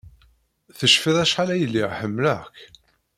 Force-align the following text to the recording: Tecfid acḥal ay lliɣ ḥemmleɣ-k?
Tecfid 0.77 1.17
acḥal 1.23 1.49
ay 1.53 1.63
lliɣ 1.69 1.91
ḥemmleɣ-k? 1.99 2.57